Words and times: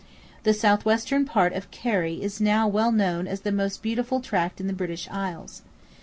The 0.41 0.53
south 0.55 0.83
western 0.83 1.25
part 1.25 1.53
of 1.53 1.69
Kerry 1.69 2.23
is 2.23 2.41
now 2.41 2.67
well 2.67 2.91
known 2.91 3.27
as 3.27 3.41
the 3.41 3.51
most 3.51 3.83
beautiful 3.83 4.19
tract 4.19 4.59
in 4.59 4.65
the 4.65 4.73
British 4.73 5.07
isles. 5.11 5.61